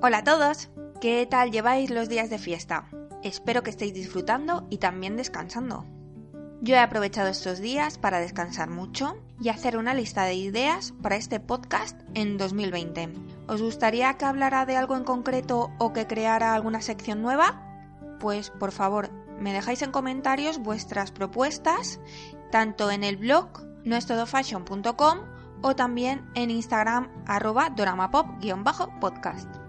[0.00, 0.70] Hola a todos,
[1.00, 2.88] ¿qué tal lleváis los días de fiesta?
[3.24, 5.86] Espero que estéis disfrutando y también descansando.
[6.60, 11.16] Yo he aprovechado estos días para descansar mucho y hacer una lista de ideas para
[11.16, 13.08] este podcast en 2020.
[13.48, 17.60] ¿Os gustaría que hablara de algo en concreto o que creara alguna sección nueva?
[18.20, 19.10] Pues por favor,
[19.40, 21.98] me dejáis en comentarios vuestras propuestas,
[22.52, 23.48] tanto en el blog
[23.82, 25.18] nuestrodofashion.com
[25.60, 29.67] o también en Instagram arroba doramapop-podcast.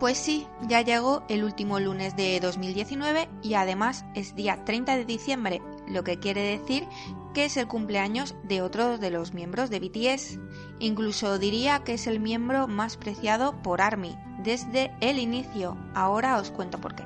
[0.00, 5.04] Pues sí, ya llegó el último lunes de 2019 y además es día 30 de
[5.04, 6.88] diciembre, lo que quiere decir
[7.34, 10.38] que es el cumpleaños de otro de los miembros de BTS.
[10.78, 15.76] Incluso diría que es el miembro más preciado por ARMY desde el inicio.
[15.94, 17.04] Ahora os cuento por qué.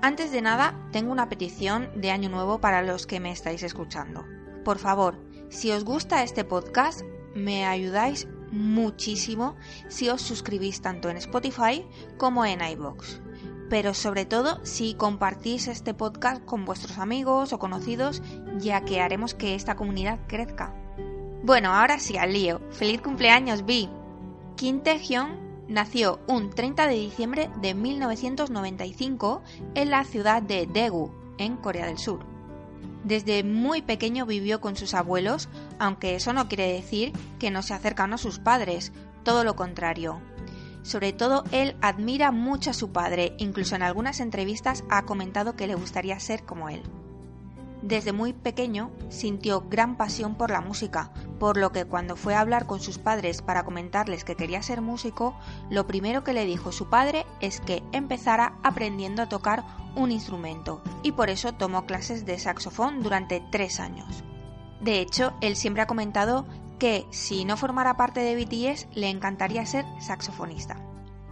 [0.00, 4.24] Antes de nada, tengo una petición de Año Nuevo para los que me estáis escuchando.
[4.64, 5.18] Por favor,
[5.48, 7.02] si os gusta este podcast,
[7.34, 9.56] me ayudáis muchísimo
[9.88, 11.84] si os suscribís tanto en Spotify
[12.16, 13.20] como en iVoox.
[13.68, 18.22] Pero sobre todo si compartís este podcast con vuestros amigos o conocidos,
[18.58, 20.74] ya que haremos que esta comunidad crezca.
[21.42, 22.60] Bueno, ahora sí al lío.
[22.70, 23.88] ¡Feliz cumpleaños, Vi!
[24.56, 29.42] Kim Taehyung nació un 30 de diciembre de 1995
[29.74, 32.27] en la ciudad de Daegu, en Corea del Sur.
[33.08, 37.72] Desde muy pequeño vivió con sus abuelos, aunque eso no quiere decir que no se
[37.72, 38.92] acercan a sus padres,
[39.22, 40.20] todo lo contrario.
[40.82, 45.66] Sobre todo él admira mucho a su padre, incluso en algunas entrevistas ha comentado que
[45.66, 46.82] le gustaría ser como él.
[47.80, 52.40] Desde muy pequeño sintió gran pasión por la música, por lo que cuando fue a
[52.40, 55.34] hablar con sus padres para comentarles que quería ser músico,
[55.70, 60.82] lo primero que le dijo su padre es que empezara aprendiendo a tocar un instrumento,
[61.02, 64.24] y por eso tomó clases de saxofón durante tres años.
[64.80, 66.46] De hecho, él siempre ha comentado
[66.78, 70.76] que si no formara parte de BTS le encantaría ser saxofonista.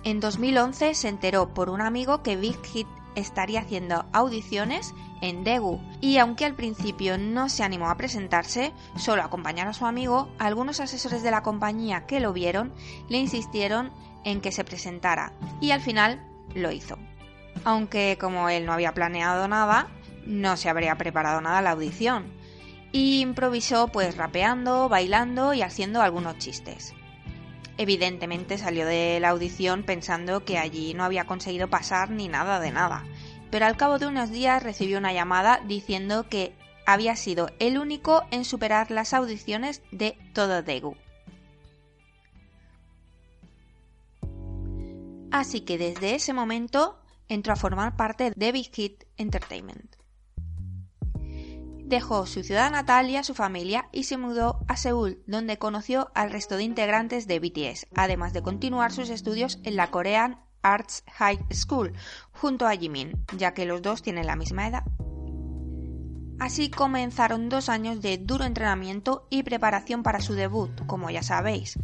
[0.02, 5.80] En 2011 se enteró por un amigo que Big Hit estaría haciendo audiciones en Daegu
[6.00, 10.80] y aunque al principio no se animó a presentarse, solo acompañar a su amigo, algunos
[10.80, 12.72] asesores de la compañía que lo vieron
[13.08, 13.90] le insistieron
[14.24, 16.24] en que se presentara y al final
[16.54, 16.98] lo hizo.
[17.66, 19.88] Aunque como él no había planeado nada,
[20.24, 22.32] no se habría preparado nada la audición.
[22.92, 26.94] Y improvisó pues rapeando, bailando y haciendo algunos chistes.
[27.76, 32.70] Evidentemente salió de la audición pensando que allí no había conseguido pasar ni nada de
[32.70, 33.02] nada,
[33.50, 36.54] pero al cabo de unos días recibió una llamada diciendo que
[36.86, 40.94] había sido el único en superar las audiciones de todo Daegu.
[45.32, 49.96] Así que desde ese momento entró a formar parte de Big Hit Entertainment.
[51.84, 56.10] Dejó su ciudad natal y a su familia y se mudó a Seúl, donde conoció
[56.14, 61.04] al resto de integrantes de BTS, además de continuar sus estudios en la Korean Arts
[61.12, 61.92] High School,
[62.32, 64.82] junto a Jimin, ya que los dos tienen la misma edad.
[66.38, 71.78] Así comenzaron dos años de duro entrenamiento y preparación para su debut, como ya sabéis.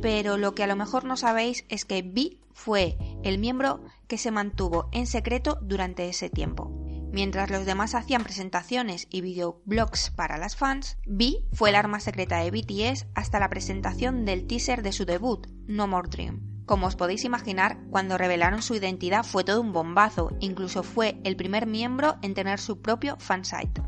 [0.00, 4.18] Pero lo que a lo mejor no sabéis es que V fue el miembro que
[4.18, 6.70] se mantuvo en secreto durante ese tiempo.
[7.10, 12.38] Mientras los demás hacían presentaciones y videoblogs para las fans, V fue el arma secreta
[12.38, 16.64] de BTS hasta la presentación del teaser de su debut, No More Dream.
[16.66, 21.34] Como os podéis imaginar, cuando revelaron su identidad fue todo un bombazo, incluso fue el
[21.34, 23.80] primer miembro en tener su propio fansite.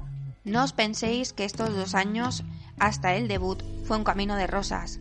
[0.45, 2.43] No os penséis que estos dos años
[2.79, 4.99] hasta el debut fue un camino de rosas.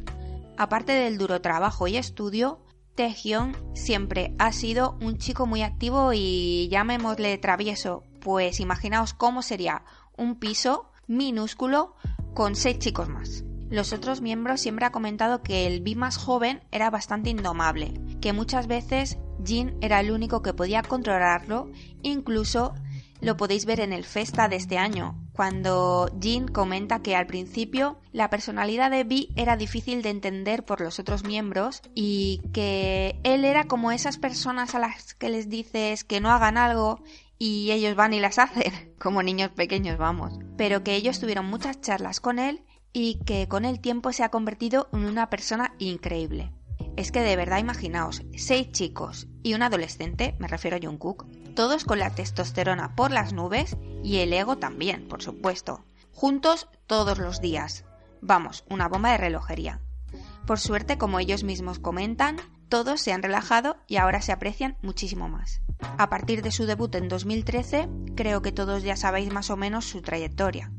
[0.60, 2.60] Aparte del duro trabajo y estudio,
[2.96, 9.86] Taehyung siempre ha sido un chico muy activo y llamémosle travieso, pues imaginaos cómo sería
[10.18, 11.96] un piso minúsculo
[12.34, 13.46] con seis chicos más.
[13.70, 18.34] Los otros miembros siempre ha comentado que el B más joven era bastante indomable, que
[18.34, 21.72] muchas veces Jin era el único que podía controlarlo,
[22.02, 22.74] incluso
[23.22, 27.98] lo podéis ver en el Festa de este año, cuando Jin comenta que al principio
[28.12, 33.46] la personalidad de B era difícil de entender por los otros miembros y que él
[33.46, 37.02] era como esas personas a las que les dices que no hagan algo
[37.38, 40.38] y ellos van y las hacen, como niños pequeños, vamos.
[40.58, 44.32] Pero que ellos tuvieron muchas charlas con él y que con el tiempo se ha
[44.32, 46.52] convertido en una persona increíble.
[46.98, 51.86] Es que de verdad imaginaos, seis chicos y un adolescente, me refiero a Jungkook, todos
[51.86, 57.42] con la testosterona por las nubes y el ego también, por supuesto, juntos todos los
[57.42, 57.86] días.
[58.22, 59.82] Vamos, una bomba de relojería.
[60.46, 62.38] Por suerte, como ellos mismos comentan,
[62.70, 65.62] todos se han relajado y ahora se aprecian muchísimo más.
[65.98, 69.86] A partir de su debut en 2013, creo que todos ya sabéis más o menos
[69.86, 70.72] su trayectoria.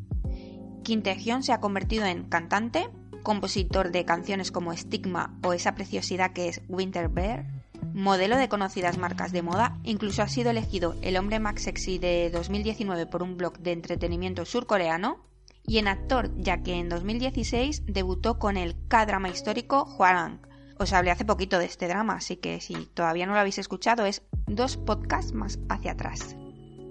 [0.83, 1.03] Kim
[1.43, 2.89] se ha convertido en cantante,
[3.23, 7.60] compositor de canciones como Stigma o esa preciosidad que es Winter Bear,
[7.95, 12.31] modelo de conocidas marcas de moda, incluso ha sido elegido el hombre más sexy de
[12.31, 15.25] 2019 por un blog de entretenimiento surcoreano,
[15.65, 20.41] y en actor, ya que en 2016 debutó con el K-drama histórico Hwarang.
[20.79, 24.07] Os hablé hace poquito de este drama, así que si todavía no lo habéis escuchado
[24.07, 26.37] es dos podcasts más hacia atrás.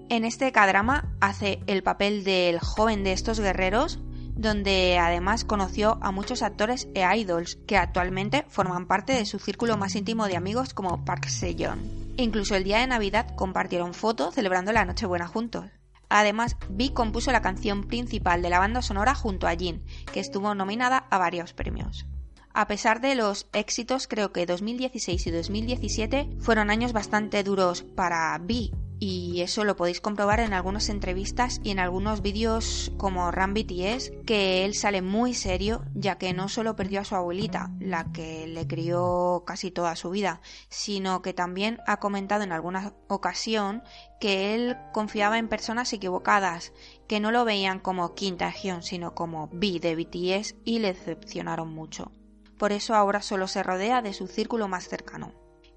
[0.08, 3.98] En este K-drama hace el papel del joven de estos guerreros,
[4.40, 9.76] donde además conoció a muchos actores e idols que actualmente forman parte de su círculo
[9.76, 12.14] más íntimo de amigos como Park Se-yeon.
[12.16, 15.66] Incluso el día de Navidad compartieron fotos celebrando la Nochebuena juntos.
[16.08, 20.54] Además, Vi compuso la canción principal de la banda sonora junto a Jin, que estuvo
[20.54, 22.06] nominada a varios premios.
[22.52, 28.36] A pesar de los éxitos, creo que 2016 y 2017 fueron años bastante duros para
[28.38, 33.54] Vi y eso lo podéis comprobar en algunas entrevistas y en algunos vídeos como Ram
[33.54, 38.12] BTS, que él sale muy serio, ya que no solo perdió a su abuelita, la
[38.12, 43.82] que le crió casi toda su vida, sino que también ha comentado en alguna ocasión
[44.20, 46.74] que él confiaba en personas equivocadas,
[47.08, 51.72] que no lo veían como quinta región, sino como B de BTS y le decepcionaron
[51.72, 52.12] mucho.
[52.58, 55.32] Por eso ahora solo se rodea de su círculo más cercano.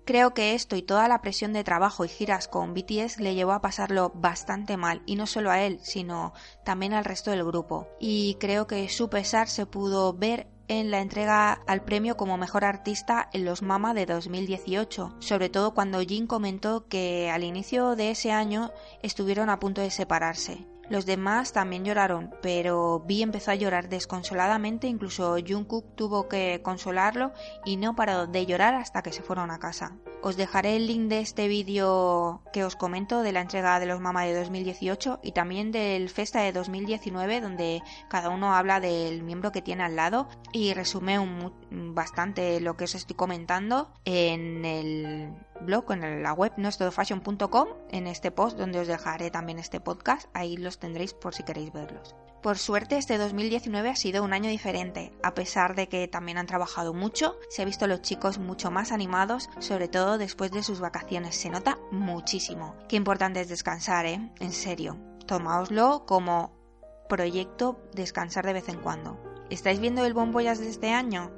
[0.05, 3.53] Creo que esto y toda la presión de trabajo y giras con BTS le llevó
[3.53, 6.33] a pasarlo bastante mal, y no solo a él, sino
[6.65, 7.87] también al resto del grupo.
[7.99, 12.65] Y creo que su pesar se pudo ver en la entrega al premio como mejor
[12.65, 18.11] artista en los Mama de 2018, sobre todo cuando Jin comentó que al inicio de
[18.11, 18.71] ese año
[19.01, 20.65] estuvieron a punto de separarse.
[20.93, 27.31] Los demás también lloraron, pero Vi empezó a llorar desconsoladamente, incluso Jungkook tuvo que consolarlo
[27.65, 29.97] y no paró de llorar hasta que se fueron a casa.
[30.25, 33.99] Os dejaré el link de este vídeo que os comento de la entrega de los
[33.99, 39.51] Mama de 2018 y también del Festa de 2019 donde cada uno habla del miembro
[39.51, 41.19] que tiene al lado y resume
[41.71, 48.31] bastante lo que os estoy comentando en el blog, en la web nostodofashion.com, en este
[48.31, 52.15] post donde os dejaré también este podcast, ahí los tendréis por si queréis verlos.
[52.43, 56.45] Por suerte este 2019 ha sido un año diferente, a pesar de que también han
[56.45, 60.81] trabajado mucho, se ha visto los chicos mucho más animados, sobre todo después de sus
[60.81, 62.75] vacaciones, se nota muchísimo.
[62.89, 64.29] Qué importante es descansar, ¿eh?
[64.41, 66.51] En serio, tomaoslo como
[67.07, 69.17] proyecto descansar de vez en cuando.
[69.49, 71.31] ¿Estáis viendo el bombollas de este año?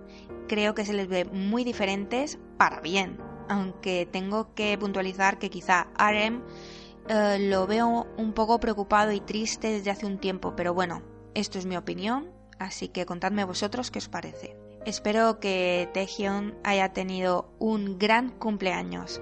[0.47, 5.85] Creo que se les ve muy diferentes para bien, aunque tengo que puntualizar que quizá
[5.97, 6.41] Arem
[7.07, 11.01] eh, lo veo un poco preocupado y triste desde hace un tiempo, pero bueno,
[11.33, 14.55] esto es mi opinión, así que contadme vosotros qué os parece.
[14.85, 19.21] Espero que Taehyun haya tenido un gran cumpleaños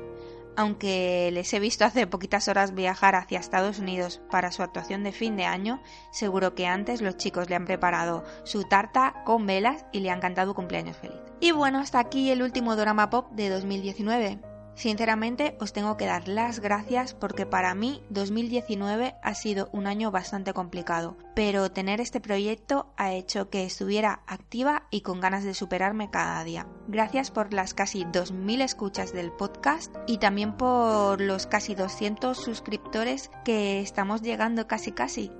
[0.55, 5.11] aunque les he visto hace poquitas horas viajar hacia Estados Unidos para su actuación de
[5.11, 5.81] fin de año,
[6.11, 10.21] seguro que antes los chicos le han preparado su tarta con velas y le han
[10.21, 11.19] cantado cumpleaños feliz.
[11.39, 14.52] Y bueno, hasta aquí el último drama pop de 2019.
[14.75, 20.09] Sinceramente os tengo que dar las gracias porque para mí 2019 ha sido un año
[20.09, 25.53] bastante complicado, pero tener este proyecto ha hecho que estuviera activa y con ganas de
[25.53, 26.67] superarme cada día.
[26.87, 33.29] Gracias por las casi 2.000 escuchas del podcast y también por los casi 200 suscriptores
[33.45, 35.31] que estamos llegando casi casi.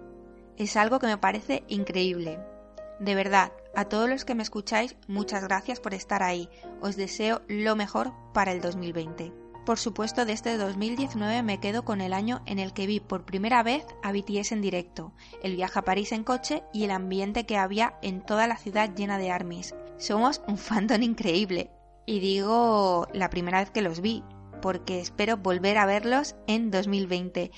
[0.58, 2.53] Es algo que me parece increíble.
[3.00, 6.50] De verdad, a todos los que me escucháis, muchas gracias por estar ahí.
[6.82, 9.34] Os deseo lo mejor para el 2020.
[9.66, 13.26] Por supuesto, de este 2019 me quedo con el año en el que vi por
[13.26, 17.46] primera vez a BTS en directo, el viaje a París en coche y el ambiente
[17.46, 19.74] que había en toda la ciudad llena de armies.
[19.98, 21.72] Somos un fandom increíble.
[22.06, 24.24] Y digo la primera vez que los vi,
[24.62, 27.52] porque espero volver a verlos en 2020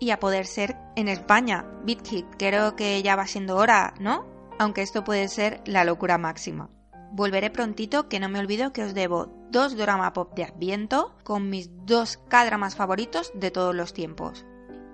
[0.00, 1.64] y a poder ser en España.
[1.84, 4.37] BitKit, creo que ya va siendo hora, ¿no?
[4.58, 6.70] Aunque esto puede ser la locura máxima.
[7.12, 11.48] Volveré prontito que no me olvido que os debo dos drama pop de Adviento con
[11.48, 14.44] mis dos K-dramas favoritos de todos los tiempos.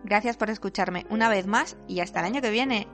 [0.04, 2.88] Gracias por escucharme una vez más y hasta el año que viene.